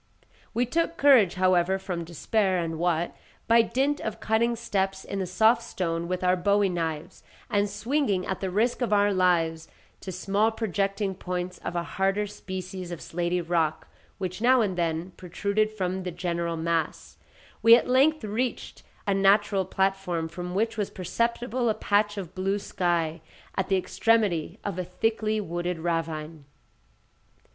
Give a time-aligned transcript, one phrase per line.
[0.55, 3.15] We took courage, however, from despair, and what,
[3.47, 8.25] by dint of cutting steps in the soft stone with our bowie knives, and swinging
[8.25, 9.67] at the risk of our lives,
[9.99, 15.11] to small projecting points of a harder species of slaty rock which now and then
[15.17, 17.17] protruded from the general mass,
[17.61, 22.57] we at length reached a natural platform, from which was perceptible a patch of blue
[22.57, 23.21] sky,
[23.55, 26.45] at the extremity of a thickly wooded ravine.